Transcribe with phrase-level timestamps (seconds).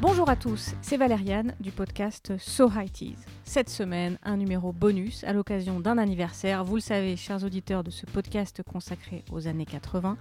[0.00, 3.26] Bonjour à tous, c'est Valériane du podcast So High Teas.
[3.42, 6.62] Cette semaine, un numéro bonus à l'occasion d'un anniversaire.
[6.62, 10.16] Vous le savez, chers auditeurs de ce podcast consacré aux années 80,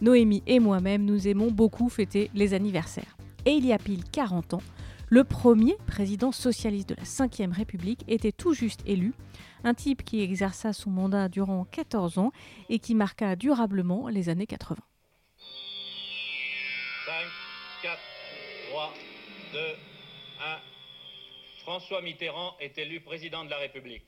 [0.00, 3.16] Noémie et moi-même, nous aimons beaucoup fêter les anniversaires.
[3.44, 4.62] Et il y a pile 40 ans,
[5.08, 9.14] le premier président socialiste de la Ve République était tout juste élu,
[9.62, 12.32] un type qui exerça son mandat durant 14 ans
[12.68, 14.76] et qui marqua durablement les années 80.
[19.52, 19.62] 2, 1.
[21.62, 24.06] François Mitterrand est élu président de la République.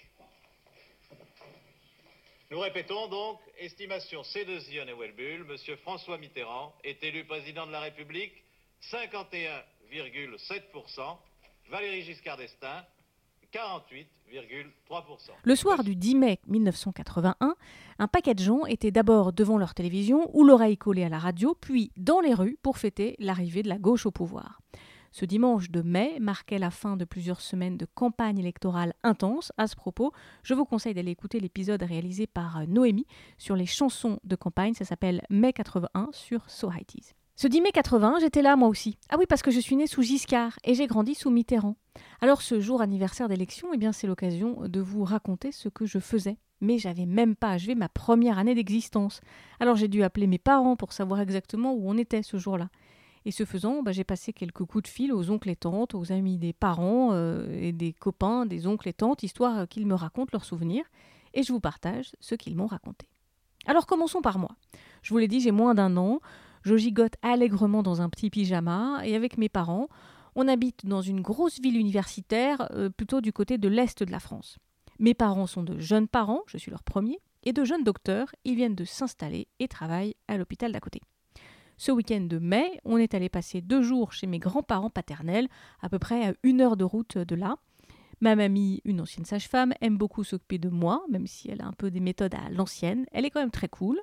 [2.50, 7.80] Nous répétons donc, estimation C2 et Welbull, Monsieur François Mitterrand est élu président de la
[7.80, 8.44] République,
[8.90, 11.16] 51,7%,
[11.70, 12.84] Valérie Giscard d'Estaing,
[13.52, 15.30] 48,3%.
[15.42, 17.56] Le soir du 10 mai 1981,
[17.98, 21.56] un paquet de gens étaient d'abord devant leur télévision ou l'oreille collée à la radio,
[21.60, 24.60] puis dans les rues pour fêter l'arrivée de la gauche au pouvoir.
[25.12, 29.52] Ce dimanche de mai marquait la fin de plusieurs semaines de campagne électorale intense.
[29.58, 30.10] À ce propos,
[30.42, 34.72] je vous conseille d'aller écouter l'épisode réalisé par Noémie sur les chansons de campagne.
[34.72, 37.14] Ça s'appelle Mai 81 sur So High.
[37.36, 38.96] Ce 10 mai 80, j'étais là moi aussi.
[39.10, 41.76] Ah oui, parce que je suis née sous Giscard et j'ai grandi sous Mitterrand.
[42.22, 45.98] Alors ce jour anniversaire d'élection, eh bien c'est l'occasion de vous raconter ce que je
[45.98, 46.38] faisais.
[46.62, 49.20] Mais j'avais même pas achevé ma première année d'existence.
[49.60, 52.70] Alors j'ai dû appeler mes parents pour savoir exactement où on était ce jour-là.
[53.24, 56.12] Et ce faisant, bah, j'ai passé quelques coups de fil aux oncles et tantes, aux
[56.12, 60.30] amis des parents euh, et des copains des oncles et tantes, histoire qu'ils me racontent
[60.32, 60.84] leurs souvenirs,
[61.34, 63.06] et je vous partage ce qu'ils m'ont raconté.
[63.66, 64.50] Alors commençons par moi.
[65.02, 66.20] Je vous l'ai dit, j'ai moins d'un an,
[66.62, 69.88] je gigote allègrement dans un petit pyjama, et avec mes parents,
[70.34, 74.20] on habite dans une grosse ville universitaire, euh, plutôt du côté de l'Est de la
[74.20, 74.58] France.
[74.98, 78.56] Mes parents sont de jeunes parents, je suis leur premier, et de jeunes docteurs, ils
[78.56, 81.00] viennent de s'installer et travaillent à l'hôpital d'à côté.
[81.84, 85.48] Ce week-end de mai, on est allé passer deux jours chez mes grands-parents paternels,
[85.80, 87.56] à peu près à une heure de route de là.
[88.20, 91.72] Ma mamie, une ancienne sage-femme, aime beaucoup s'occuper de moi, même si elle a un
[91.72, 93.04] peu des méthodes à l'ancienne.
[93.10, 93.98] Elle est quand même très cool.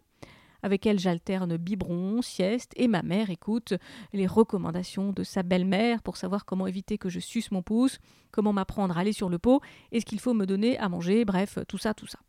[0.62, 3.74] Avec elle, j'alterne biberon, sieste, et ma mère écoute
[4.12, 8.00] les recommandations de sa belle-mère pour savoir comment éviter que je suce mon pouce,
[8.31, 9.62] comment m'apprendre à aller sur le pot,
[9.94, 12.20] et ce qu'il faut me donner à manger, bref, tout ça, tout ça.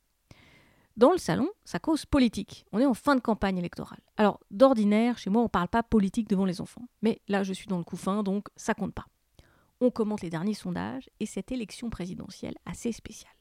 [0.96, 2.66] Dans le salon, ça cause politique.
[2.72, 4.00] On est en fin de campagne électorale.
[4.16, 6.88] Alors, d'ordinaire, chez moi, on ne parle pas politique devant les enfants.
[7.02, 9.06] Mais là, je suis dans le couffin, donc ça compte pas.
[9.80, 13.32] On commente les derniers sondages et cette élection présidentielle assez spéciale.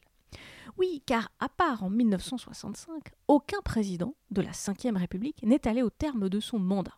[0.77, 5.89] Oui, car à part en 1965, aucun président de la Ve République n'est allé au
[5.89, 6.97] terme de son mandat.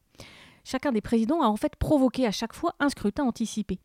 [0.63, 3.79] Chacun des présidents a en fait provoqué à chaque fois un scrutin anticipé.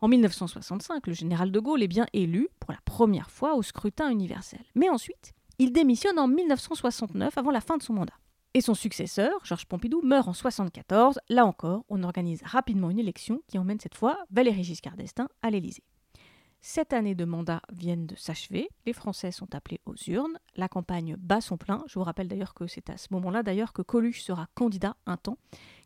[0.00, 4.10] En 1965, le général de Gaulle est bien élu pour la première fois au scrutin
[4.10, 4.64] universel.
[4.74, 8.14] Mais ensuite, il démissionne en 1969 avant la fin de son mandat.
[8.54, 11.20] Et son successeur, Georges Pompidou, meurt en 1974.
[11.28, 15.50] Là encore, on organise rapidement une élection qui emmène cette fois Valéry Giscard d'Estaing à
[15.50, 15.84] l'Élysée.
[16.62, 21.16] Sept années de mandat viennent de s'achever, les Français sont appelés aux urnes, la campagne
[21.18, 21.84] bat son plein.
[21.86, 25.18] Je vous rappelle d'ailleurs que c'est à ce moment-là d'ailleurs que Coluche sera candidat un
[25.18, 25.36] temps,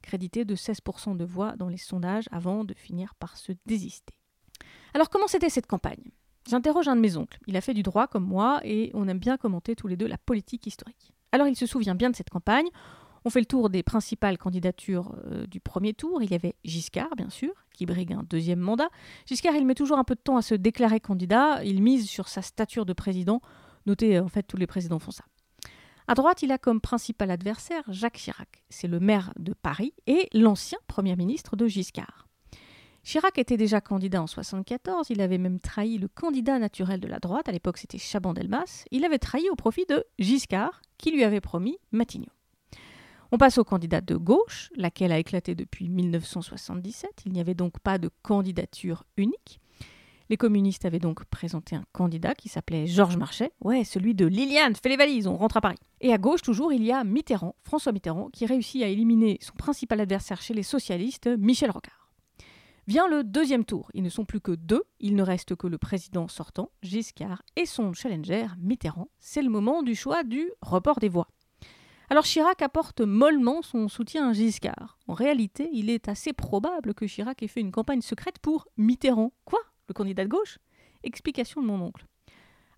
[0.02, 4.14] crédité de 16% de voix dans les sondages avant de finir par se désister.
[4.94, 6.12] Alors comment c'était cette campagne?
[6.49, 7.38] J'interroge un de mes oncles.
[7.47, 10.06] Il a fait du droit comme moi et on aime bien commenter tous les deux
[10.06, 11.12] la politique historique.
[11.32, 12.69] Alors il se souvient bien de cette campagne.
[13.25, 16.22] On fait le tour des principales candidatures euh, du premier tour.
[16.22, 18.91] Il y avait Giscard, bien sûr, qui brigue un deuxième mandat.
[19.27, 21.65] Giscard, il met toujours un peu de temps à se déclarer candidat.
[21.65, 23.41] Il mise sur sa stature de président.
[23.87, 25.25] Notez, en fait, tous les présidents font ça.
[26.06, 28.62] À droite, il a comme principal adversaire Jacques Chirac.
[28.69, 32.28] C'est le maire de Paris et l'ancien Premier ministre de Giscard.
[33.04, 37.19] Chirac était déjà candidat en 1974, il avait même trahi le candidat naturel de la
[37.19, 41.43] droite, à l'époque c'était Chaban-Delmas, il avait trahi au profit de Giscard, qui lui avait
[41.43, 42.31] promis Matignon.
[43.31, 47.78] On passe au candidat de gauche, laquelle a éclaté depuis 1977, il n'y avait donc
[47.81, 49.60] pas de candidature unique.
[50.31, 54.76] Les communistes avaient donc présenté un candidat qui s'appelait Georges Marchais, ouais, celui de Liliane,
[54.82, 55.76] fais les valises, on rentre à Paris.
[56.00, 59.53] Et à gauche, toujours, il y a Mitterrand, François Mitterrand, qui réussit à éliminer son
[59.56, 62.03] principal adversaire chez les socialistes, Michel Rocard.
[62.86, 63.90] Vient le deuxième tour.
[63.94, 64.82] Ils ne sont plus que deux.
[65.00, 69.08] Il ne reste que le président sortant, Giscard, et son challenger, Mitterrand.
[69.20, 71.28] C'est le moment du choix du report des voix.
[72.10, 74.98] Alors Chirac apporte mollement son soutien à Giscard.
[75.08, 79.32] En réalité, il est assez probable que Chirac ait fait une campagne secrète pour Mitterrand.
[79.46, 79.60] Quoi?
[79.88, 80.58] Le candidat de gauche?
[81.02, 82.06] Explication de mon oncle.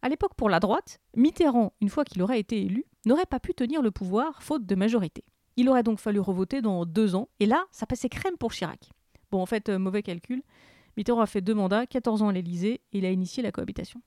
[0.02, 3.54] À l'époque, pour la droite, Mitterrand, une fois qu'il aurait été élu, n'aurait pas pu
[3.54, 5.24] tenir le pouvoir faute de majorité.
[5.56, 8.90] Il aurait donc fallu revoter dans deux ans, et là, ça passait crème pour Chirac.
[9.30, 10.42] Bon, en fait, euh, mauvais calcul.
[10.96, 14.00] Mitterrand a fait deux mandats, 14 ans à l'Élysée, et il a initié la cohabitation.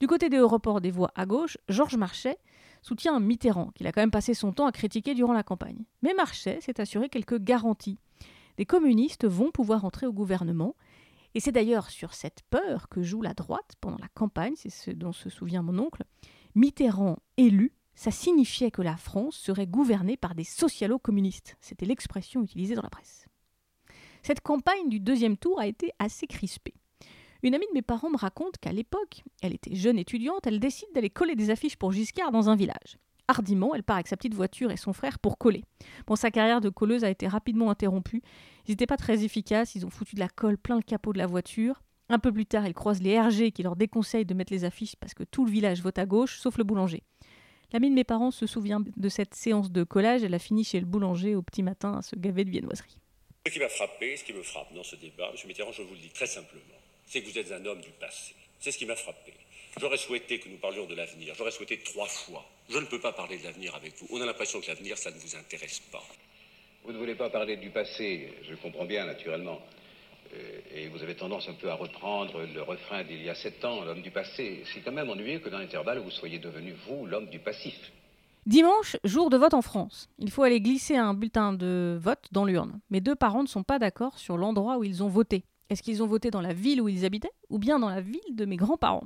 [0.00, 2.38] Du côté des reports des voix à gauche, Georges Marchais
[2.82, 5.84] soutient Mitterrand, qu'il a quand même passé son temps à critiquer durant la campagne.
[6.02, 7.98] Mais Marchais s'est assuré quelques garanties.
[8.56, 10.76] des communistes vont pouvoir entrer au gouvernement.
[11.34, 14.92] Et c'est d'ailleurs sur cette peur que joue la droite pendant la campagne, c'est ce
[14.92, 16.04] dont se souvient mon oncle.
[16.54, 21.56] Mitterrand élu, ça signifiait que la France serait gouvernée par des socialo-communistes.
[21.60, 23.23] C'était l'expression utilisée dans la presse.
[24.26, 26.72] Cette campagne du deuxième tour a été assez crispée.
[27.42, 30.88] Une amie de mes parents me raconte qu'à l'époque, elle était jeune étudiante, elle décide
[30.94, 32.96] d'aller coller des affiches pour Giscard dans un village.
[33.28, 35.62] Hardiment, elle part avec sa petite voiture et son frère pour coller.
[36.06, 38.22] Bon, sa carrière de colleuse a été rapidement interrompue.
[38.66, 41.18] Ils n'étaient pas très efficaces, ils ont foutu de la colle plein le capot de
[41.18, 41.82] la voiture.
[42.08, 44.96] Un peu plus tard, ils croisent les RG qui leur déconseillent de mettre les affiches
[44.96, 47.02] parce que tout le village vote à gauche, sauf le boulanger.
[47.74, 50.80] L'amie de mes parents se souvient de cette séance de collage, elle a fini chez
[50.80, 52.96] le boulanger au petit matin à se gaver de viennoiserie.
[53.46, 55.36] Ce qui m'a frappé, ce qui me frappe dans ce débat, M.
[55.46, 56.62] Mitterrand, je vous le dis très simplement,
[57.06, 58.32] c'est que vous êtes un homme du passé.
[58.58, 59.34] C'est ce qui m'a frappé.
[59.78, 61.34] J'aurais souhaité que nous parlions de l'avenir.
[61.36, 62.42] J'aurais souhaité trois fois.
[62.70, 64.06] Je ne peux pas parler de l'avenir avec vous.
[64.10, 66.02] On a l'impression que l'avenir, ça ne vous intéresse pas.
[66.84, 69.60] Vous ne voulez pas parler du passé, je comprends bien, naturellement.
[70.32, 73.62] Euh, et vous avez tendance un peu à reprendre le refrain d'il y a sept
[73.62, 74.62] ans, l'homme du passé.
[74.72, 77.76] C'est quand même ennuyeux que dans l'intervalle, vous soyez devenu, vous, l'homme du passif.
[78.46, 80.10] Dimanche, jour de vote en France.
[80.18, 82.78] Il faut aller glisser un bulletin de vote dans l'urne.
[82.90, 85.46] Mes deux parents ne sont pas d'accord sur l'endroit où ils ont voté.
[85.70, 88.20] Est-ce qu'ils ont voté dans la ville où ils habitaient ou bien dans la ville
[88.32, 89.04] de mes grands-parents?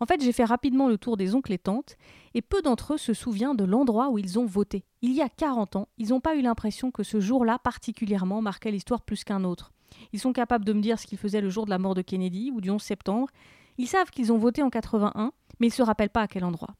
[0.00, 1.96] En fait, j'ai fait rapidement le tour des oncles et tantes
[2.32, 4.86] et peu d'entre eux se souviennent de l'endroit où ils ont voté.
[5.02, 8.70] Il y a 40 ans, ils n'ont pas eu l'impression que ce jour-là particulièrement marquait
[8.70, 9.72] l'histoire plus qu'un autre.
[10.14, 12.00] Ils sont capables de me dire ce qu'ils faisaient le jour de la mort de
[12.00, 13.28] Kennedy ou du 11 septembre.
[13.76, 16.44] Ils savent qu'ils ont voté en 81, mais ils ne se rappellent pas à quel
[16.44, 16.74] endroit.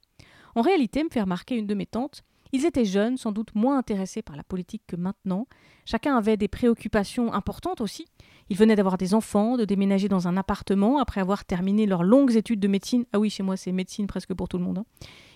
[0.55, 3.79] En réalité, me fait remarquer une de mes tantes, ils étaient jeunes, sans doute moins
[3.79, 5.47] intéressés par la politique que maintenant.
[5.85, 8.07] Chacun avait des préoccupations importantes aussi.
[8.49, 12.35] Ils venaient d'avoir des enfants, de déménager dans un appartement après avoir terminé leurs longues
[12.35, 13.05] études de médecine.
[13.13, 14.79] Ah oui, chez moi, c'est médecine presque pour tout le monde.
[14.79, 14.85] Hein.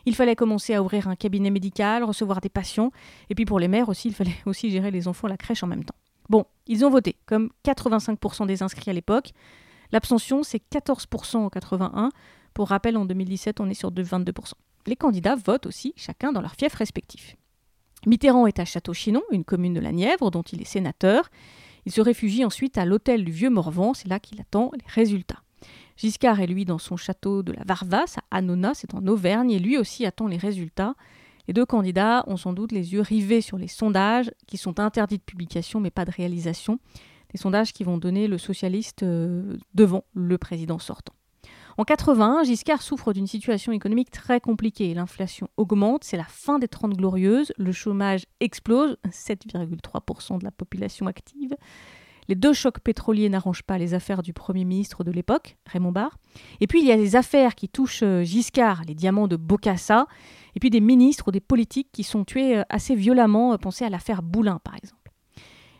[0.06, 2.90] Il fallait commencer à ouvrir un cabinet médical, recevoir des patients.
[3.30, 5.62] Et puis pour les mères aussi, il fallait aussi gérer les enfants à la crèche
[5.62, 5.94] en même temps.
[6.28, 9.30] Bon, ils ont voté, comme 85% des inscrits à l'époque.
[9.92, 12.08] L'abstention, c'est 14% en 81.
[12.54, 14.54] Pour rappel, en 2017, on est sur de 22%
[14.86, 17.36] les candidats votent aussi chacun dans leur fief respectif.
[18.06, 21.30] Mitterrand est à Château-Chinon, une commune de la Nièvre dont il est sénateur.
[21.86, 25.42] Il se réfugie ensuite à l'hôtel du Vieux-Morvan, c'est là qu'il attend les résultats.
[25.96, 29.58] Giscard est lui dans son château de la Varvas à Annona, c'est en Auvergne, et
[29.58, 30.94] lui aussi attend les résultats.
[31.46, 35.18] Les deux candidats ont sans doute les yeux rivés sur les sondages qui sont interdits
[35.18, 36.78] de publication mais pas de réalisation.
[37.32, 41.14] Des sondages qui vont donner le socialiste euh, devant le président sortant.
[41.76, 44.94] En 81, Giscard souffre d'une situation économique très compliquée.
[44.94, 51.06] L'inflation augmente, c'est la fin des Trente Glorieuses, le chômage explose, 7,3% de la population
[51.06, 51.56] active.
[52.28, 56.16] Les deux chocs pétroliers n'arrangent pas les affaires du Premier ministre de l'époque, Raymond Barre.
[56.60, 60.06] Et puis il y a des affaires qui touchent euh, Giscard, les diamants de Bocassa,
[60.54, 63.52] et puis des ministres ou des politiques qui sont tués euh, assez violemment.
[63.52, 65.12] Euh, pensez à l'affaire Boulin, par exemple.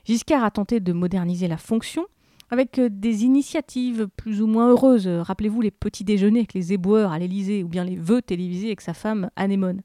[0.04, 2.04] Giscard a tenté de moderniser la fonction,
[2.50, 5.08] avec euh, des initiatives plus ou moins heureuses.
[5.08, 8.80] Rappelez-vous les petits déjeuners avec les éboueurs à l'Élysée ou bien les vœux télévisés avec
[8.80, 9.82] sa femme Anémone.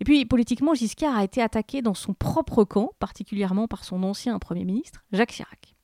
[0.00, 4.36] Et puis, politiquement, Giscard a été attaqué dans son propre camp, particulièrement par son ancien
[4.40, 5.76] Premier ministre, Jacques Chirac.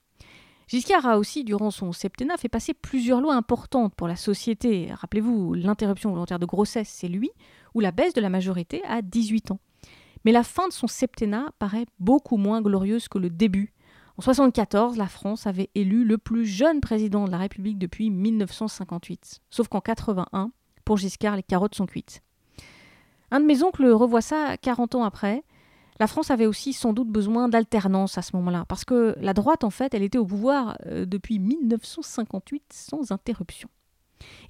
[0.67, 4.93] Giscard a aussi, durant son septennat, fait passer plusieurs lois importantes pour la société.
[4.93, 7.31] Rappelez-vous, l'interruption volontaire de grossesse, c'est lui,
[7.75, 9.61] ou la baisse de la majorité à 18 ans.
[10.25, 13.73] Mais la fin de son septennat paraît beaucoup moins glorieuse que le début,
[14.19, 19.43] en 1974, la France avait élu le plus jeune président de la République depuis 1958.
[19.49, 20.51] Sauf qu'en 81,
[20.85, 22.21] pour Giscard, les carottes sont cuites.
[23.31, 25.45] Un de mes oncles revoit ça 40 ans après.
[26.01, 29.63] La France avait aussi sans doute besoin d'alternance à ce moment-là, parce que la droite,
[29.63, 33.69] en fait, elle était au pouvoir euh, depuis 1958 sans interruption.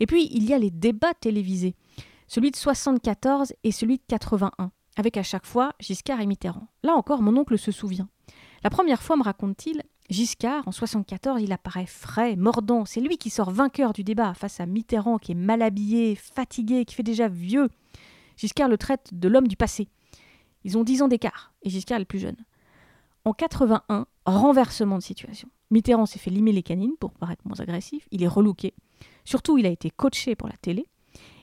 [0.01, 1.75] Et puis, il y a les débats télévisés,
[2.27, 6.69] celui de 74 et celui de 81, avec à chaque fois Giscard et Mitterrand.
[6.83, 8.09] Là encore, mon oncle se souvient.
[8.65, 12.87] La première fois, me raconte-t-il, Giscard, en 74, il apparaît frais, mordant.
[12.87, 16.87] C'est lui qui sort vainqueur du débat face à Mitterrand, qui est mal habillé, fatigué,
[16.87, 17.69] qui fait déjà vieux.
[18.37, 19.89] Giscard le traite de l'homme du passé.
[20.65, 22.37] Ils ont dix ans d'écart, et Giscard est le plus jeune.
[23.25, 25.49] En 81, renversement de situation.
[25.71, 28.73] Mitterrand s'est fait limer les canines pour paraître moins agressif, il est relooké.
[29.27, 30.87] Surtout, il a été coaché pour la télé,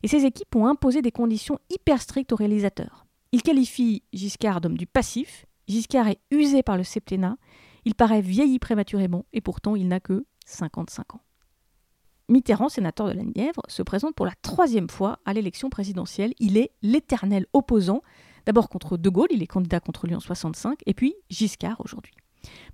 [0.02, 3.06] et ses équipes ont imposé des conditions hyper strictes aux réalisateurs.
[3.32, 7.38] Il qualifie Giscard d'homme du passif, Giscard est usé par le septennat,
[7.86, 11.22] il paraît vieilli prématurément et pourtant il n'a que 55 ans.
[12.28, 16.34] Mitterrand, sénateur de la Nièvre, se présente pour la troisième fois à l'élection présidentielle.
[16.40, 18.02] Il est l'éternel opposant,
[18.48, 22.14] d'abord contre De Gaulle, il est candidat contre lui en 65, et puis Giscard aujourd'hui.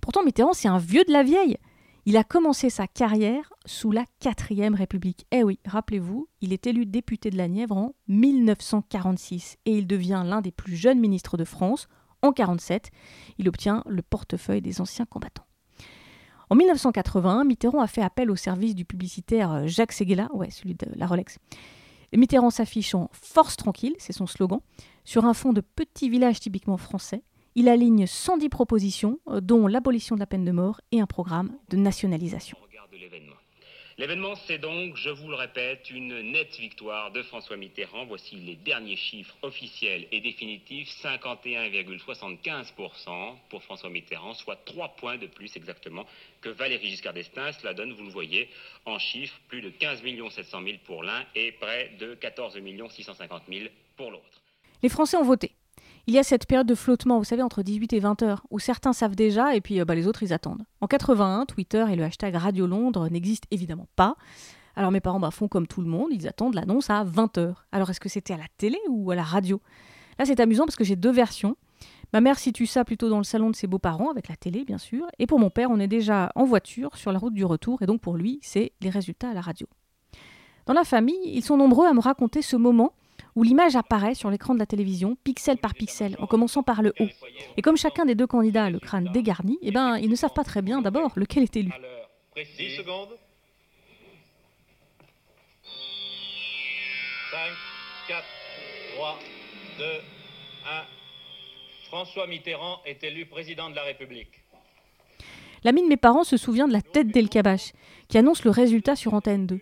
[0.00, 1.58] Pourtant, Mitterrand, c'est un vieux de la vieille.
[2.04, 5.26] Il a commencé sa carrière sous la quatrième République.
[5.30, 10.24] Eh oui, rappelez-vous, il est élu député de la Nièvre en 1946 et il devient
[10.24, 11.86] l'un des plus jeunes ministres de France
[12.22, 12.90] en 1947,
[13.38, 15.46] il obtient le portefeuille des anciens combattants.
[16.50, 20.86] En 1981, Mitterrand a fait appel au service du publicitaire Jacques Seguela, ouais, celui de
[20.94, 21.38] la Rolex.
[22.14, 24.60] Mitterrand s'affiche en force tranquille, c'est son slogan,
[25.04, 27.22] sur un fond de petit village typiquement français.
[27.54, 31.76] Il aligne 110 propositions, dont l'abolition de la peine de mort et un programme de
[31.76, 32.56] nationalisation.
[33.98, 38.06] L'événement, c'est donc, je vous le répète, une nette victoire de François Mitterrand.
[38.06, 45.26] Voici les derniers chiffres officiels et définitifs 51,75% pour François Mitterrand, soit 3 points de
[45.26, 46.06] plus exactement
[46.40, 47.52] que Valéry Giscard d'Estaing.
[47.52, 48.48] Cela donne, vous le voyez,
[48.86, 52.58] en chiffres, plus de 15 700 000 pour l'un et près de 14
[52.90, 54.40] 650 000 pour l'autre.
[54.82, 55.52] Les Français ont voté.
[56.08, 58.58] Il y a cette période de flottement, vous savez, entre 18 et 20 heures, où
[58.58, 60.64] certains savent déjà et puis euh, bah, les autres, ils attendent.
[60.80, 64.16] En 81, Twitter et le hashtag Radio Londres n'existent évidemment pas.
[64.74, 67.66] Alors mes parents bah, font comme tout le monde, ils attendent l'annonce à 20 heures.
[67.70, 69.60] Alors est-ce que c'était à la télé ou à la radio?
[70.18, 71.56] Là, c'est amusant parce que j'ai deux versions.
[72.12, 74.78] Ma mère situe ça plutôt dans le salon de ses beaux-parents, avec la télé bien
[74.78, 75.06] sûr.
[75.18, 77.86] Et pour mon père, on est déjà en voiture sur la route du retour, et
[77.86, 79.66] donc pour lui, c'est les résultats à la radio.
[80.66, 82.92] Dans la famille, ils sont nombreux à me raconter ce moment
[83.34, 86.92] où l'image apparaît sur l'écran de la télévision, pixel par pixel, en commençant par le
[87.00, 87.08] haut.
[87.56, 90.34] Et comme chacun des deux candidats a le crâne dégarni, eh ben, ils ne savent
[90.34, 91.70] pas très bien d'abord lequel est élu.
[92.36, 93.16] 10 secondes.
[97.30, 97.38] 5,
[98.08, 98.24] 4,
[98.96, 99.18] 3,
[99.78, 100.82] 2, 1.
[101.88, 104.42] François Mitterrand est élu président de la République.
[105.64, 107.72] L'ami de mes parents se souvient de la tête d'El Kabash,
[108.08, 109.60] qui annonce le résultat sur Antenne 2.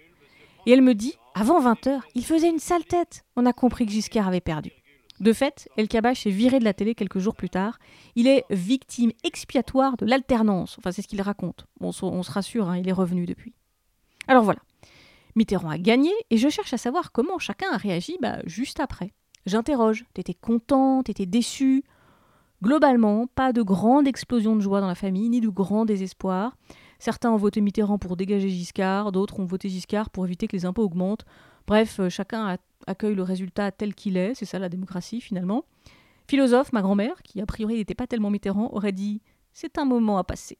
[0.66, 3.24] Et elle me dit avant 20h, il faisait une sale tête.
[3.36, 4.72] On a compris que Giscard avait perdu.
[5.20, 7.78] De fait, El Kabash est viré de la télé quelques jours plus tard.
[8.16, 10.76] Il est victime expiatoire de l'alternance.
[10.78, 11.66] Enfin, c'est ce qu'il raconte.
[11.80, 13.54] on se rassure, hein, il est revenu depuis.
[14.28, 14.60] Alors voilà.
[15.36, 19.12] Mitterrand a gagné et je cherche à savoir comment chacun a réagi bah, juste après.
[19.46, 20.04] J'interroge.
[20.14, 21.84] T'étais content T'étais déçu
[22.62, 26.56] Globalement, pas de grande explosion de joie dans la famille, ni de grand désespoir.
[27.00, 30.66] Certains ont voté Mitterrand pour dégager Giscard, d'autres ont voté Giscard pour éviter que les
[30.66, 31.24] impôts augmentent.
[31.66, 35.64] Bref, euh, chacun accueille le résultat tel qu'il est, c'est ça la démocratie finalement.
[36.28, 40.18] Philosophe, ma grand-mère, qui a priori n'était pas tellement Mitterrand, aurait dit C'est un moment
[40.18, 40.58] à passer.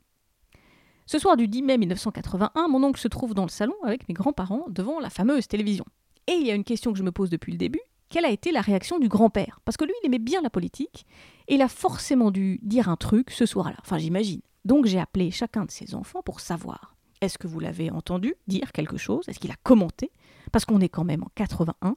[1.07, 4.15] Ce soir du 10 mai 1981, mon oncle se trouve dans le salon avec mes
[4.15, 5.85] grands-parents devant la fameuse télévision.
[6.27, 7.81] Et il y a une question que je me pose depuis le début
[8.11, 9.61] quelle a été la réaction du grand-père?
[9.65, 11.07] Parce que lui, il aimait bien la politique
[11.47, 13.77] et il a forcément dû dire un truc ce soir-là.
[13.83, 14.41] Enfin, j'imagine.
[14.65, 18.73] Donc j'ai appelé chacun de ses enfants pour savoir est-ce que vous l'avez entendu dire
[18.73, 19.29] quelque chose?
[19.29, 20.11] Est-ce qu'il a commenté?
[20.53, 21.97] Parce qu'on est quand même en 81.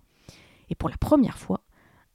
[0.70, 1.62] Et pour la première fois,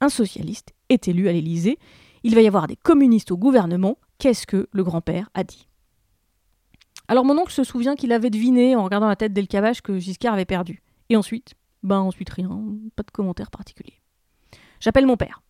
[0.01, 1.79] un socialiste est élu à l'Élysée.
[2.23, 3.97] Il va y avoir des communistes au gouvernement.
[4.17, 5.67] Qu'est-ce que le grand-père a dit?
[7.07, 10.33] Alors mon oncle se souvient qu'il avait deviné en regardant la tête d'El que Giscard
[10.33, 10.83] avait perdu.
[11.09, 11.55] Et ensuite?
[11.81, 12.49] Ben ensuite rien,
[12.95, 14.01] pas de commentaire particulier.
[14.79, 15.41] J'appelle mon père.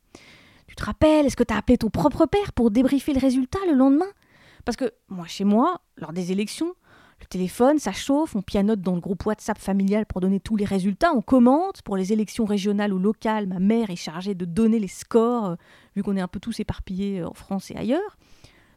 [0.67, 3.59] Tu te rappelles, est-ce que tu as appelé ton propre père pour débriefer le résultat
[3.67, 4.05] le lendemain?
[4.69, 6.75] Parce que moi, chez moi, lors des élections,
[7.19, 10.63] le téléphone, ça chauffe, on pianote dans le groupe WhatsApp familial pour donner tous les
[10.63, 11.81] résultats, on commente.
[11.81, 15.55] Pour les élections régionales ou locales, ma mère est chargée de donner les scores, euh,
[15.95, 18.15] vu qu'on est un peu tous éparpillés euh, en France et ailleurs.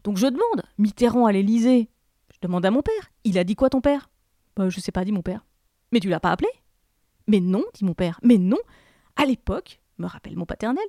[0.03, 1.91] Donc je demande, Mitterrand à l'Élysée,
[2.33, 4.09] je demande à mon père, il a dit quoi ton père?
[4.57, 5.45] Bah, Je sais pas, dit mon père.
[5.93, 6.49] Mais tu l'as pas appelé?
[7.27, 8.57] Mais non, dit mon père, mais non.
[9.17, 10.87] À l'époque, me rappelle mon paternel,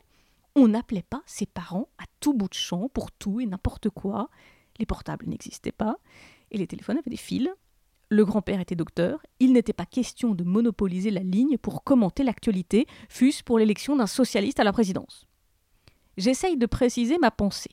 [0.55, 4.29] on n'appelait pas ses parents à tout bout de champ pour tout et n'importe quoi
[4.83, 5.95] les portables n'existaient pas,
[6.51, 7.49] et les téléphones avaient des fils.
[8.09, 12.85] Le grand-père était docteur, il n'était pas question de monopoliser la ligne pour commenter l'actualité,
[13.07, 15.25] fût-ce pour l'élection d'un socialiste à la présidence.
[16.17, 17.71] J'essaye de préciser ma pensée.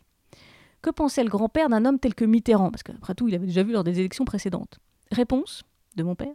[0.83, 2.71] Que pensait le grand-père d'un homme tel que Mitterrand?
[2.71, 4.79] Parce qu'après tout, il avait déjà vu lors des élections précédentes.
[5.11, 5.65] Réponse
[5.97, 6.33] de mon père.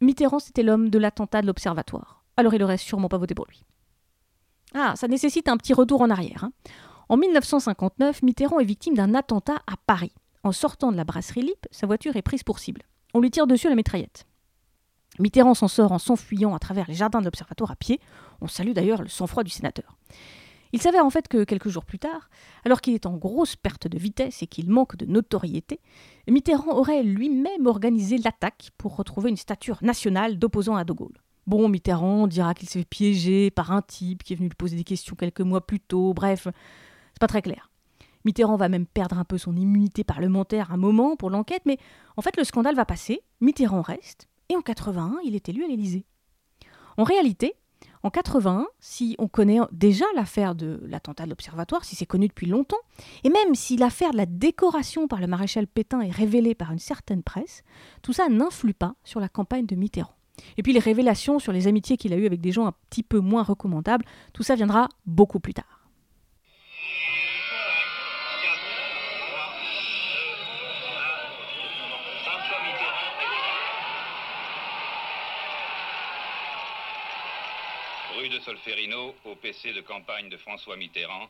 [0.00, 2.24] Mitterrand, c'était l'homme de l'attentat de l'Observatoire.
[2.36, 3.64] Alors il aurait sûrement pas voté pour lui.
[4.74, 6.44] Ah, ça nécessite un petit retour en arrière.
[6.44, 6.52] Hein.
[7.08, 10.12] En 1959, Mitterrand est victime d'un attentat à Paris.
[10.44, 12.82] En sortant de la brasserie Lippe, sa voiture est prise pour cible.
[13.14, 14.26] On lui tire dessus la mitraillette.
[15.18, 18.00] Mitterrand s'en sort en s'enfuyant à travers les jardins de l'Observatoire à pied.
[18.40, 19.98] On salue d'ailleurs le sang-froid du sénateur.
[20.72, 22.30] Il s'avère en fait que quelques jours plus tard,
[22.64, 25.80] alors qu'il est en grosse perte de vitesse et qu'il manque de notoriété,
[26.28, 31.18] Mitterrand aurait lui-même organisé l'attaque pour retrouver une stature nationale d'opposant à De Gaulle.
[31.46, 34.76] Bon, Mitterrand dira qu'il s'est fait piéger par un type qui est venu lui poser
[34.76, 36.48] des questions quelques mois plus tôt, bref,
[37.22, 37.70] pas très clair.
[38.24, 41.78] Mitterrand va même perdre un peu son immunité parlementaire un moment pour l'enquête, mais
[42.16, 45.68] en fait le scandale va passer, Mitterrand reste, et en 81, il est élu à
[45.68, 46.04] l'Élysée.
[46.96, 47.54] En réalité,
[48.02, 52.48] en 81, si on connaît déjà l'affaire de l'attentat de l'Observatoire, si c'est connu depuis
[52.48, 52.82] longtemps,
[53.22, 56.80] et même si l'affaire de la décoration par le maréchal Pétain est révélée par une
[56.80, 57.62] certaine presse,
[58.02, 60.16] tout ça n'influe pas sur la campagne de Mitterrand.
[60.56, 63.04] Et puis les révélations sur les amitiés qu'il a eues avec des gens un petit
[63.04, 65.81] peu moins recommandables, tout ça viendra beaucoup plus tard.
[78.22, 81.28] Rue de Solferino, au PC de campagne de François Mitterrand.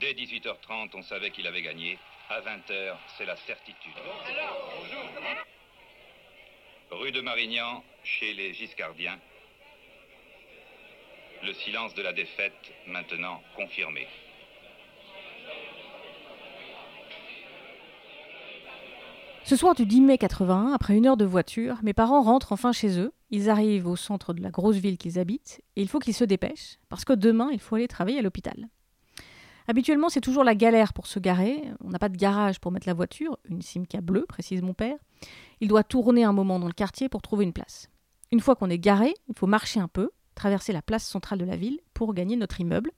[0.00, 1.98] Dès 18h30, on savait qu'il avait gagné.
[2.28, 3.94] À 20h, c'est la certitude.
[6.90, 9.18] Rue de Marignan, chez les Giscardiens.
[11.42, 14.06] Le silence de la défaite, maintenant confirmé.
[19.46, 22.72] Ce soir du 10 mai 81, après une heure de voiture, mes parents rentrent enfin
[22.72, 23.12] chez eux.
[23.30, 26.24] Ils arrivent au centre de la grosse ville qu'ils habitent et il faut qu'ils se
[26.24, 28.68] dépêchent parce que demain il faut aller travailler à l'hôpital.
[29.68, 31.62] Habituellement, c'est toujours la galère pour se garer.
[31.80, 34.98] On n'a pas de garage pour mettre la voiture, une Simca bleue, précise mon père.
[35.60, 37.88] Il doit tourner un moment dans le quartier pour trouver une place.
[38.32, 41.44] Une fois qu'on est garé, il faut marcher un peu, traverser la place centrale de
[41.44, 42.90] la ville pour gagner notre immeuble.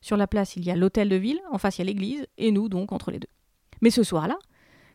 [0.00, 2.26] Sur la place, il y a l'hôtel de ville, en face il y a l'église,
[2.36, 3.28] et nous donc entre les deux.
[3.80, 4.38] Mais ce soir-là,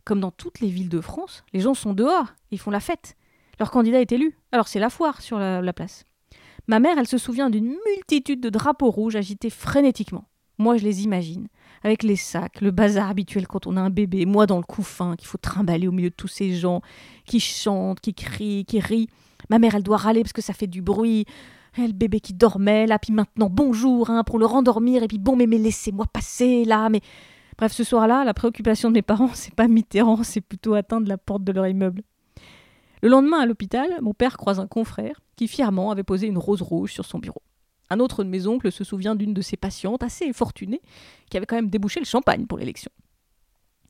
[0.06, 3.16] comme dans toutes les villes de France, les gens sont dehors, ils font la fête.
[3.60, 6.06] Leur candidat est élu, alors c'est la foire sur la, place.
[6.68, 10.26] Ma mère, elle se souvient d'une multitude de drapeaux rouges agités frénétiquement.
[10.58, 11.48] Moi, je les imagine,
[11.84, 15.16] avec les sacs, le bazar habituel quand on a un bébé, moi dans le couffin,
[15.16, 16.82] qu'il faut trimballer au milieu de tous ces gens
[17.26, 19.08] qui chantent, qui crient, qui rient.
[19.50, 21.26] Ma mère, elle doit râler parce que ça fait du bruit.
[21.78, 25.18] Et le bébé qui dormait, là, puis maintenant, bonjour, hein, pour le rendormir, et puis
[25.18, 27.00] bon, mais, mais laissez-moi passer, là, mais
[27.60, 31.18] Bref, ce soir-là, la préoccupation de mes parents, c'est pas Mitterrand, c'est plutôt atteindre la
[31.18, 32.04] porte de leur immeuble.
[33.02, 36.62] Le lendemain, à l'hôpital, mon père croise un confrère qui fièrement avait posé une rose
[36.62, 37.42] rouge sur son bureau.
[37.90, 40.82] Un autre de mes oncles se souvient d'une de ses patientes, assez fortunée,
[41.30, 42.92] qui avait quand même débouché le champagne pour l'élection.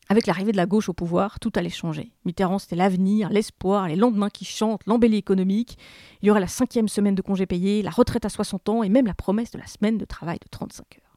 [0.09, 2.11] Avec l'arrivée de la gauche au pouvoir, tout allait changer.
[2.25, 5.77] Mitterrand, c'était l'avenir, l'espoir, les lendemains qui chantent, l'embellie économique.
[6.23, 8.89] Il y aurait la cinquième semaine de congé payé, la retraite à 60 ans et
[8.89, 11.08] même la promesse de la semaine de travail de 35 heures.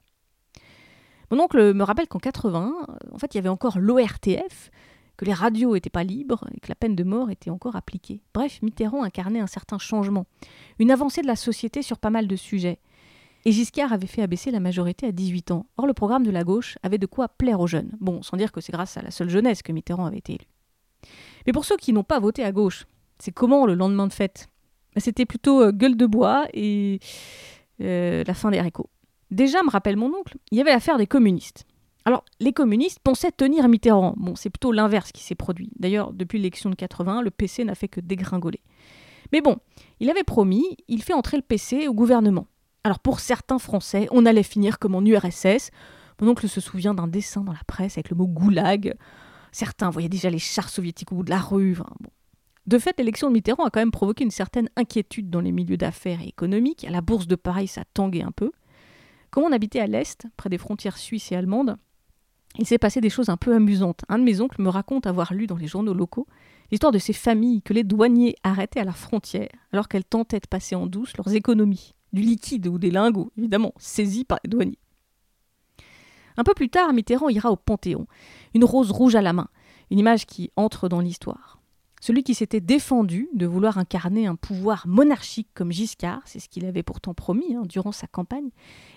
[1.33, 2.75] Mon oncle me rappelle qu'en 80,
[3.11, 4.71] en fait, il y avait encore l'ORTF,
[5.17, 8.21] que les radios n'étaient pas libres et que la peine de mort était encore appliquée.
[8.35, 10.27] Bref, Mitterrand incarnait un certain changement,
[10.79, 12.81] une avancée de la société sur pas mal de sujets.
[13.47, 15.65] Et Giscard avait fait abaisser la majorité à 18 ans.
[15.79, 17.93] Or, le programme de la gauche avait de quoi plaire aux jeunes.
[17.99, 20.45] Bon, sans dire que c'est grâce à la seule jeunesse que Mitterrand avait été élu.
[21.47, 22.85] Mais pour ceux qui n'ont pas voté à gauche,
[23.19, 24.49] c'est comment le lendemain de fête?
[24.99, 27.01] C'était plutôt euh, gueule de bois et
[27.81, 28.91] euh, la fin des haricots.
[29.33, 31.65] Déjà, me rappelle mon oncle, il y avait l'affaire des communistes.
[32.05, 34.13] Alors, les communistes pensaient tenir Mitterrand.
[34.19, 35.71] Bon, c'est plutôt l'inverse qui s'est produit.
[35.79, 38.61] D'ailleurs, depuis l'élection de 80, le PC n'a fait que dégringoler.
[39.33, 39.57] Mais bon,
[40.01, 42.47] il avait promis, il fait entrer le PC au gouvernement.
[42.85, 45.71] Alors, pour certains Français, on allait finir comme en URSS.
[46.21, 48.95] Mon oncle se souvient d'un dessin dans la presse avec le mot goulag.
[49.51, 51.79] Certains voyaient déjà les chars soviétiques au bout de la rue.
[52.67, 55.79] De fait, l'élection de Mitterrand a quand même provoqué une certaine inquiétude dans les milieux
[55.79, 56.85] d'affaires et économiques.
[56.85, 58.53] À la bourse de Paris, ça tanguait un peu.
[59.33, 61.79] Comme on habitait à l'Est, près des frontières suisses et allemandes,
[62.59, 64.03] il s'est passé des choses un peu amusantes.
[64.11, 66.27] Un de mes oncles me raconte avoir lu dans les journaux locaux
[66.71, 70.47] l'histoire de ces familles que les douaniers arrêtaient à la frontière alors qu'elles tentaient de
[70.47, 74.79] passer en douce leurs économies, du liquide ou des lingots, évidemment, saisis par les douaniers.
[76.37, 78.07] Un peu plus tard, Mitterrand ira au Panthéon,
[78.55, 79.49] une rose rouge à la main,
[79.91, 81.62] une image qui entre dans l'histoire.
[82.03, 86.67] Celui qui s'était défendu de vouloir incarner un pouvoir monarchique comme Giscard, c'est ce qu'il
[86.67, 88.51] avait pourtant promis hein, durant sa campagne,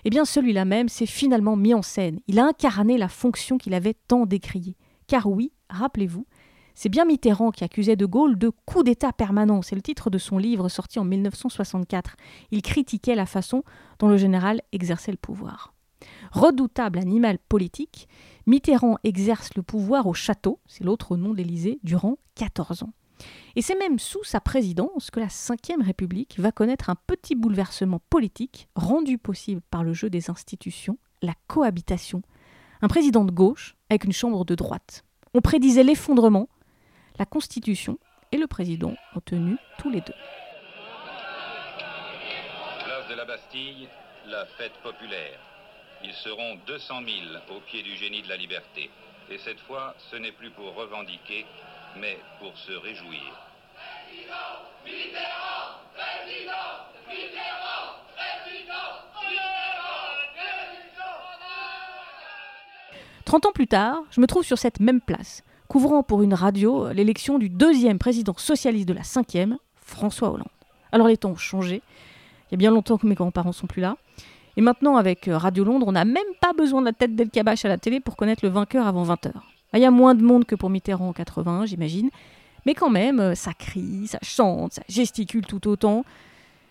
[0.04, 2.18] eh bien celui-là même s'est finalement mis en scène.
[2.26, 4.74] Il a incarné la fonction qu'il avait tant décriée.
[5.06, 6.26] Car oui, rappelez-vous,
[6.74, 9.62] c'est bien Mitterrand qui accusait De Gaulle de coup d'État permanent.
[9.62, 12.16] C'est le titre de son livre sorti en 1964.
[12.50, 13.62] Il critiquait la façon
[14.00, 15.75] dont le général exerçait le pouvoir.
[16.36, 18.08] Redoutable animal politique,
[18.44, 22.92] Mitterrand exerce le pouvoir au château, c'est l'autre nom d'Élysée, durant 14 ans.
[23.54, 28.02] Et c'est même sous sa présidence que la Ve République va connaître un petit bouleversement
[28.10, 32.20] politique rendu possible par le jeu des institutions, la cohabitation.
[32.82, 35.04] Un président de gauche avec une chambre de droite.
[35.32, 36.50] On prédisait l'effondrement,
[37.18, 37.98] la Constitution
[38.30, 40.12] et le président ont tenu tous les deux.
[42.84, 43.88] Place de la Bastille,
[44.28, 45.55] la fête populaire.
[46.04, 46.94] Ils seront 200
[47.48, 48.90] 000 au pied du génie de la liberté.
[49.30, 51.46] Et cette fois, ce n'est plus pour revendiquer,
[51.96, 53.20] mais pour se réjouir.
[63.24, 66.92] Trente ans plus tard, je me trouve sur cette même place, couvrant pour une radio
[66.92, 70.46] l'élection du deuxième président socialiste de la cinquième, François Hollande.
[70.92, 71.82] Alors les temps ont changé.
[72.48, 73.96] Il y a bien longtemps que mes grands-parents sont plus là.
[74.56, 77.30] Et maintenant, avec euh, Radio Londres, on n'a même pas besoin de la tête d'El
[77.30, 79.32] Kabash à la télé pour connaître le vainqueur avant 20h.
[79.34, 82.10] Ah, il y a moins de monde que pour Mitterrand en 80, j'imagine.
[82.64, 86.04] Mais quand même, euh, ça crie, ça chante, ça gesticule tout autant.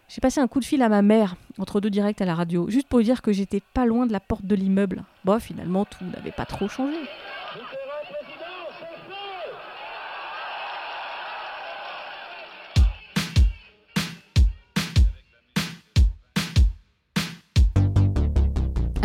[0.07, 2.69] J'ai passé un coup de fil à ma mère entre deux directs à la radio,
[2.69, 5.03] juste pour lui dire que j'étais pas loin de la porte de l'immeuble.
[5.23, 6.97] Bon, finalement, tout n'avait pas trop changé.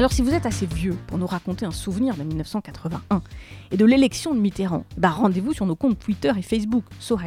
[0.01, 3.21] Alors si vous êtes assez vieux pour nous raconter un souvenir de 1981
[3.71, 7.19] et de l'élection de Mitterrand, bah rendez-vous sur nos comptes Twitter et Facebook So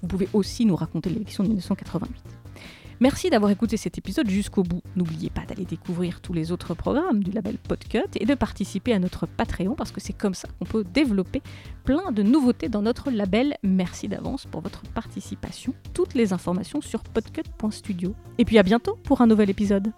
[0.00, 2.22] Vous pouvez aussi nous raconter l'élection de 1988.
[3.00, 4.82] Merci d'avoir écouté cet épisode jusqu'au bout.
[4.94, 9.00] N'oubliez pas d'aller découvrir tous les autres programmes du label Podcut et de participer à
[9.00, 11.42] notre Patreon parce que c'est comme ça qu'on peut développer
[11.82, 13.56] plein de nouveautés dans notre label.
[13.64, 15.74] Merci d'avance pour votre participation.
[15.92, 18.14] Toutes les informations sur podcut.studio.
[18.38, 19.92] Et puis à bientôt pour un nouvel épisode.